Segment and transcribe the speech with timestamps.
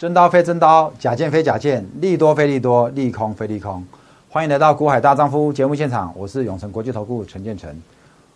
[0.00, 3.84] 真刀非真刀，假剑非假剑，利多非利多，利空非利空。
[4.30, 7.70] 欢迎来到《股海大丈夫》节目现场，我是永诚国际投顾陈建成。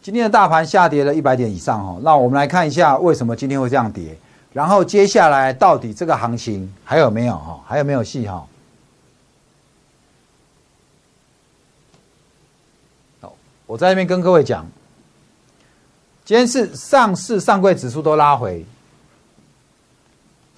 [0.00, 4.16] 今天的大盘下跌了一百点以上哈，那我们来看一下为什么今天会这样跌，
[4.52, 7.60] 然后接下来到底这个行情还有没有哈？
[7.66, 8.46] 还有没有戏哈？
[13.20, 13.34] 好，
[13.66, 14.64] 我在那边跟各位讲，
[16.24, 18.64] 今天是上市上柜指数都拉回。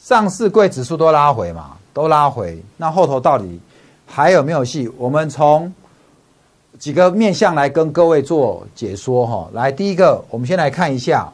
[0.02, 2.60] 上市柜指数都拉回嘛，都拉回。
[2.78, 3.60] 那后头到底
[4.06, 4.90] 还有没有戏？
[4.96, 5.72] 我们从
[6.78, 9.48] 几个面向来跟各位做解说哈。
[9.52, 11.30] 来，第一个，我们先来看一下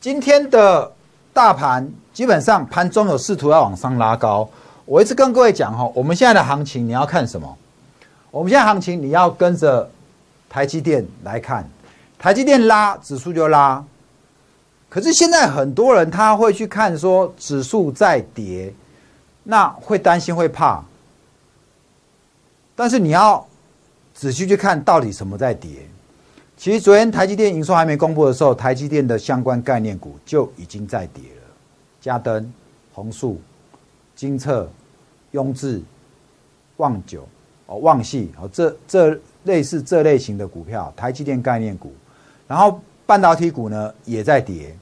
[0.00, 0.90] 今天的
[1.34, 4.48] 大盘，基本上盘中有试图要往上拉高。
[4.86, 7.58] 我一直跟各位讲哈，我们现在的行情你要看什么？
[8.30, 9.90] 我们现在行情你要跟着。
[10.50, 11.64] 台积电来看，
[12.18, 13.82] 台积电拉指数就拉，
[14.88, 18.74] 可是现在很多人他会去看说指数在跌，
[19.44, 20.82] 那会担心会怕，
[22.74, 23.46] 但是你要
[24.12, 25.70] 仔细去看到底什么在跌。
[26.56, 31.46] 其实昨天台积电营收还没公布的时候，台积电的相关概念股就已经在跌了，
[32.00, 32.52] 嘉登、
[32.92, 33.40] 宏树、
[34.16, 34.68] 金策、
[35.30, 35.80] 雍智、
[36.78, 37.26] 旺九、
[37.66, 39.16] 哦旺系，哦这这。
[39.44, 41.92] 类似这类型的股票，台积电概念股，
[42.46, 44.76] 然后半导体股呢也在跌，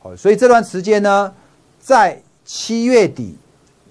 [0.00, 1.32] 好，所以这段时间呢，
[1.78, 3.36] 在七月底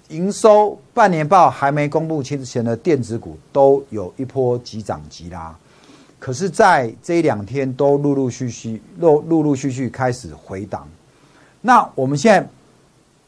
[0.08, 5.56] 营收半年报还没公布之前的电子股都有一波急涨急拉，
[6.18, 10.86] 可是，在这两天都陆陆续续陆陆陆续续开始回档。
[11.60, 12.46] 那我们现在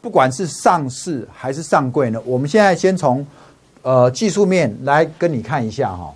[0.00, 3.24] 不管是上市还是上柜呢，我们现在先从
[3.82, 6.12] 呃技术面来跟你看一下哈。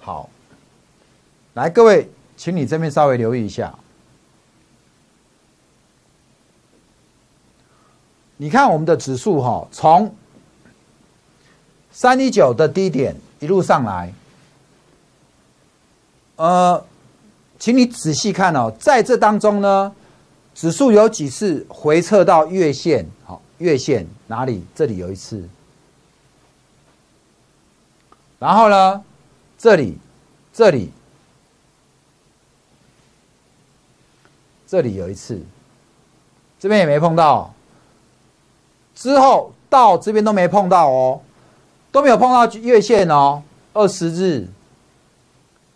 [0.00, 0.30] 好，
[1.52, 3.74] 来各位，请你这边稍微留意一下。
[8.38, 10.14] 你看我们的指数哈，从
[11.92, 14.10] 三一九的低点一路上来，
[16.36, 16.82] 呃，
[17.58, 19.94] 请你仔细看哦，在这当中呢，
[20.54, 24.64] 指数有几次回撤到月线，好，月线哪里？
[24.74, 25.46] 这里有一次，
[28.38, 29.04] 然后呢？
[29.60, 29.98] 这里，
[30.54, 30.90] 这里，
[34.66, 35.38] 这里有一次，
[36.58, 37.52] 这边也没碰到。
[38.94, 41.20] 之后到这边都没碰到哦，
[41.92, 43.42] 都没有碰到月线哦。
[43.74, 44.48] 二十日，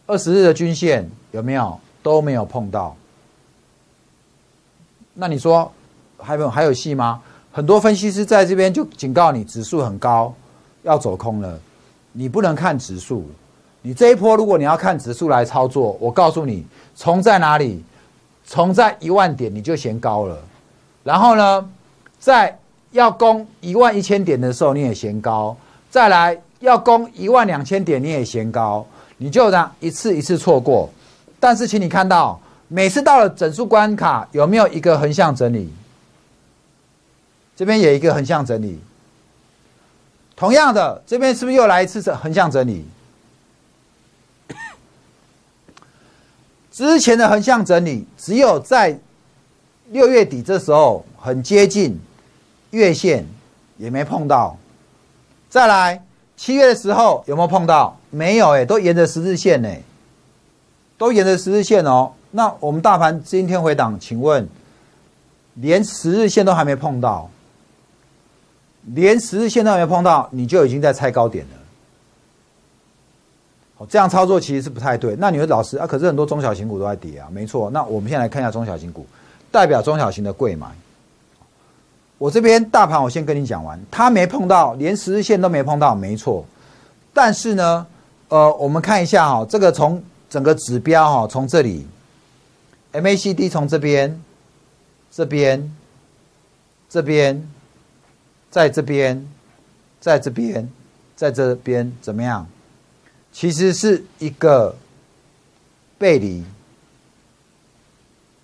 [0.06, 1.78] 二十日的均线有没有？
[2.02, 2.96] 都没有碰到。
[5.12, 5.70] 那你说
[6.18, 7.22] 还有还有戏吗？
[7.52, 10.34] 很多分析师在这边就警告你，指数很高，
[10.84, 11.60] 要走空了。
[12.12, 13.28] 你不能看指数。
[13.86, 16.64] 你这一波，如果你要看指数来操作，我告诉你，
[16.96, 17.84] 从在哪里，
[18.46, 20.38] 从在一万点你就嫌高了，
[21.02, 21.70] 然后呢，
[22.18, 22.58] 在
[22.92, 25.54] 要攻一万一千点的时候你也嫌高，
[25.90, 28.86] 再来要攻一万两千点你也嫌高，
[29.18, 30.88] 你就这样一次一次错过。
[31.38, 35.70] 但是，请你看到，每次到了整数关卡，有没有一个横向整理？
[37.54, 38.80] 这边有一个横向整理。
[40.34, 42.86] 同样的，这边是不是又来一次横向整理？
[46.74, 48.98] 之前的横向整理，只有在
[49.90, 51.96] 六月底这时候很接近
[52.72, 53.24] 月线，
[53.78, 54.58] 也没碰到。
[55.48, 56.04] 再来
[56.36, 57.96] 七月的时候有没有碰到？
[58.10, 59.72] 没有哎，都沿着十字线呢，
[60.98, 62.10] 都沿着十字线哦。
[62.32, 64.48] 那我们大盘今天回档，请问
[65.54, 67.30] 连十日线都还没碰到，
[68.86, 71.63] 连十日线都还没碰到，你就已经在猜高点了。
[73.88, 75.16] 这样操作其实是不太对。
[75.18, 77.70] 那你说老师啊，可是很多中小型股都在跌啊，没错。
[77.70, 79.06] 那我们先来看一下中小型股，
[79.50, 80.66] 代表中小型的贵买。
[82.18, 86.44] 我这边大盘我先跟你讲完，它没碰到，连十日线都没碰到，没错。
[87.12, 87.86] 但是呢，
[88.28, 91.86] 呃，我们看一下哈，这个从整个指标哈，从这里
[92.92, 94.22] MACD 从这边、
[95.10, 95.76] 这边、
[96.88, 97.48] 这边，
[98.50, 99.28] 在这边，
[100.00, 100.70] 在这边，
[101.16, 102.46] 在这边怎么样？
[103.34, 104.74] 其实是一个
[105.98, 106.44] 背离，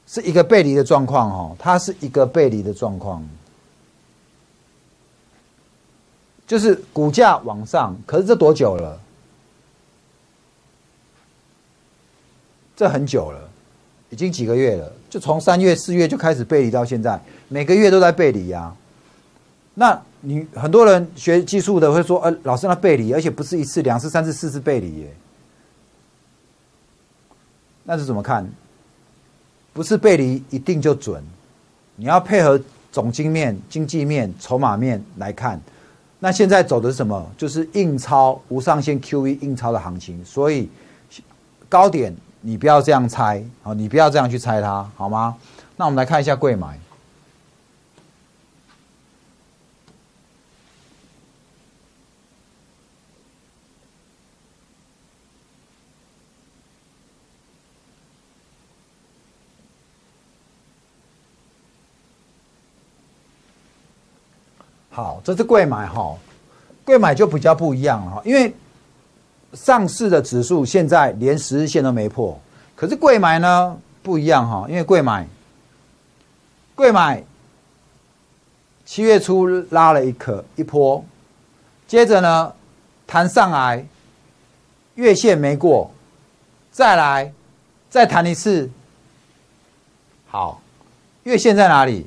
[0.06, 3.24] 是一个背离的状况哦，它是一个背离的状况，
[6.44, 9.00] 就是股价往上，可是这多久了？
[12.76, 13.48] 这很久了，
[14.10, 18.74] 已经几个月了，就从三月、四月就开始背离到现在，每个月都在背离呀。
[19.74, 25.14] 那你很多人学技术的会说，呃，老师那背离，而且不是一次、两次、三次、四次背离耶，
[27.84, 28.46] 那是怎么看？
[29.72, 31.22] 不是背离一定就准，
[31.96, 32.60] 你要配合
[32.92, 35.60] 总经面、经济面、筹码面来看。
[36.18, 37.30] 那现在走的是什么？
[37.38, 40.68] 就是印钞无上限 QE 印钞的行情，所以
[41.68, 45.34] 高点你不要这样猜，好，你不要这样去猜它，好吗？
[45.76, 46.78] 那我们来看一下贵买。
[64.90, 66.16] 好，这是贵买哈，
[66.84, 68.52] 贵买就比较不一样了哈，因为
[69.52, 72.38] 上市的指数现在连十日线都没破，
[72.74, 75.26] 可是贵买呢不一样哈，因为贵买，
[76.74, 77.22] 贵买
[78.84, 81.04] 七月初拉了一颗一波，
[81.86, 82.52] 接着呢
[83.06, 83.86] 弹上来，
[84.96, 85.88] 月线没过，
[86.72, 87.32] 再来
[87.88, 88.68] 再弹一次，
[90.26, 90.60] 好，
[91.22, 92.06] 月线在哪里？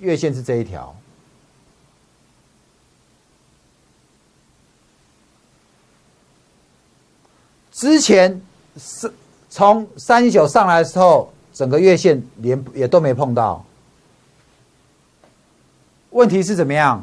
[0.00, 0.94] 月线是这一条。
[7.80, 8.38] 之前
[8.76, 9.10] 是
[9.48, 13.64] 从三一九上来的时候，整个月线连也都没碰到。
[16.10, 17.02] 问题是怎么样？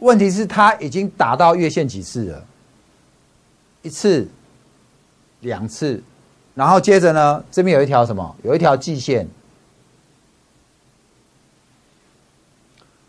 [0.00, 2.44] 问题是它已经打到月线几次了？
[3.80, 4.28] 一次、
[5.40, 6.02] 两次，
[6.54, 8.36] 然后接着呢，这边有一条什么？
[8.42, 9.26] 有一条季线。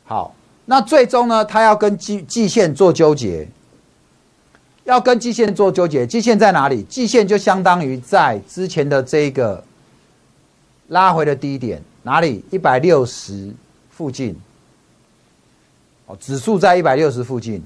[0.06, 0.33] 好，
[0.63, 3.45] 那最终呢，它要跟季季线做纠结。
[4.89, 6.81] 要跟季线做纠结，季线在哪里？
[6.89, 9.63] 季线就相当于在之前的这个
[10.88, 12.44] 拉回的低点哪里？
[12.50, 13.53] 一百六十
[13.91, 14.36] 附近。
[16.07, 17.63] 哦，指数在一百六十附近。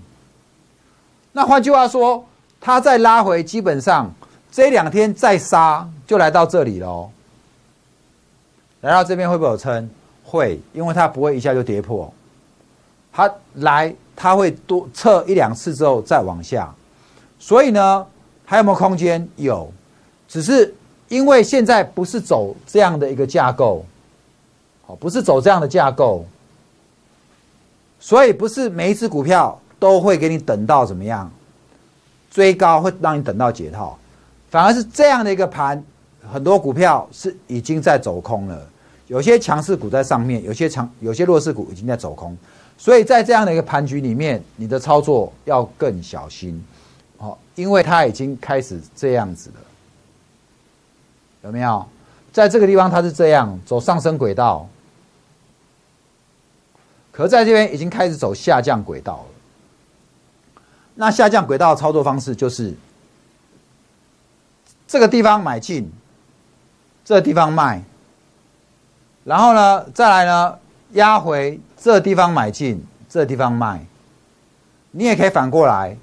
[1.31, 2.25] 那换句话说，
[2.59, 4.13] 它在拉回，基本上
[4.51, 7.09] 这两天再杀就来到这里喽。
[8.81, 9.89] 来到这边会不会有撑？
[10.25, 12.13] 会，因为它不会一下就跌破。
[13.13, 16.69] 它来，它会多测一两次之后再往下。
[17.43, 18.07] 所以呢，
[18.45, 19.27] 还有没有空间？
[19.35, 19.69] 有，
[20.29, 20.73] 只是
[21.09, 23.85] 因为现在不是走这样的一个架构，
[24.87, 26.25] 好，不是走这样的架构，
[27.99, 31.29] 所以不是每一只股票都会给你等到怎么样。
[32.31, 33.99] 追高，会让你等到解套，
[34.49, 35.83] 反而是这样的一个盘，
[36.31, 38.65] 很多股票是已经在走空了，
[39.07, 42.37] 有些强势股在上面，有些强，有些弱势股已经在走空，
[42.77, 46.63] 所以在这样的一个盘局里面，你的操作要更小心。
[47.55, 49.55] 因为它已经开始这样子了，
[51.43, 51.85] 有没有？
[52.31, 54.67] 在这个地方它是这样走上升轨道，
[57.11, 59.25] 可在这边已经开始走下降轨道了。
[60.95, 62.73] 那下降轨道的操作方式就是
[64.87, 65.91] 这个地方买进，
[67.05, 67.83] 这地方卖，
[69.23, 70.57] 然后呢，再来呢
[70.93, 73.85] 压回这地方买进，这地方卖。
[74.89, 75.97] 你也可以反过来。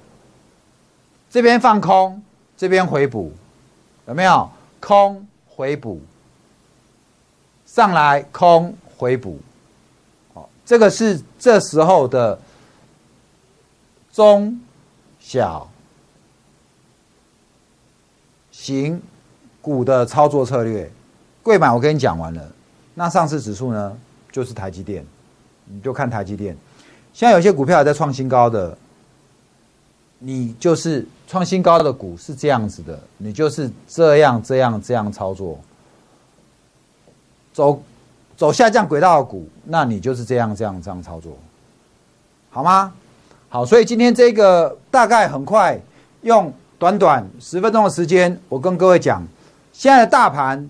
[1.31, 2.21] 这边放空，
[2.57, 3.31] 这边回补，
[4.05, 4.51] 有没有
[4.81, 6.01] 空回补？
[7.65, 9.39] 上来空回补，
[10.33, 12.37] 好，这个是这时候的
[14.11, 14.59] 中
[15.21, 15.69] 小
[18.51, 19.01] 型
[19.61, 20.91] 股的操作策略。
[21.41, 22.51] 贵买我跟你讲完了，
[22.93, 23.97] 那上市指数呢？
[24.33, 25.05] 就是台积电，
[25.63, 26.57] 你就看台积电。
[27.13, 28.77] 现在有些股票还在创新高的。
[30.23, 35.57] 你就是创新高的股是这样子的，你就是这样这样这样操作，
[37.53, 37.81] 走
[38.35, 41.31] 走下降轨道的股，那你就是这样这样这样操作，
[42.49, 42.91] 好吗？
[43.47, 45.79] 好，所以今天这个大概很快
[46.23, 49.25] 用短短十分钟的时间，我跟各位讲，
[49.71, 50.69] 现在的大盘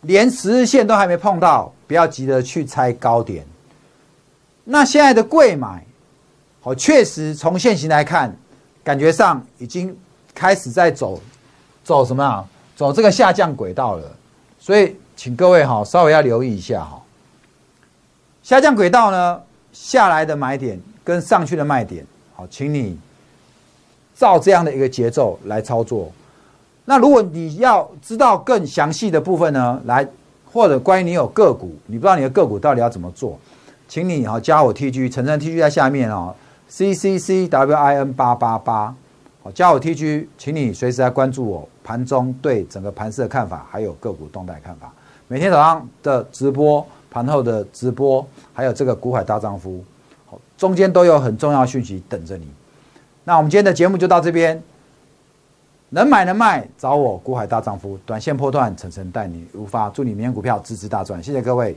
[0.00, 3.44] 连十日线都还没碰到，不要急着去猜高点。
[4.64, 5.84] 那现在的贵买。
[6.62, 8.34] 好，确实从现行来看，
[8.82, 9.96] 感觉上已经
[10.34, 11.20] 开始在走，
[11.84, 12.44] 走什么啊？
[12.76, 14.10] 走这个下降轨道了。
[14.58, 17.00] 所以，请各位哈稍微要留意一下哈。
[18.42, 19.40] 下降轨道呢，
[19.72, 22.98] 下来的买点跟上去的卖点，好，请你
[24.14, 26.10] 照这样的一个节奏来操作。
[26.86, 30.06] 那如果你要知道更详细的部分呢，来
[30.50, 33.38] 或者关于你有个股，你不知道你的个股到底要怎么做，
[33.86, 36.34] 请你哈加我 T G，陈晨 T G 在下面哦。
[36.70, 38.94] C C C W I N 八八八，
[39.42, 44.92] 好，加我 T G，请你随时来关注我盘中对整个盘势的看法，还有个股动态看法。
[45.26, 48.24] 每天早上的直播，盘后的直播，
[48.54, 49.84] 还有这个股海大丈夫，
[50.26, 52.46] 好，中间都有很重要讯息等着你。
[53.24, 54.62] 那我们今天的节目就到这边，
[55.88, 61.76] 能买能卖找我股海大丈夫，短线破断，层层带你入发，祝你明天股票支持大赚，谢谢各位。